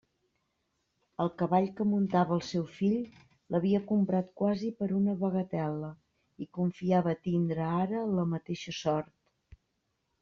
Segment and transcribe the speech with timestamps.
[1.23, 2.95] El cavall que muntava el seu fill
[3.55, 5.93] l'havia comprat quasi per una bagatel·la,
[6.47, 9.63] i confiava tindre ara la mateixa sort.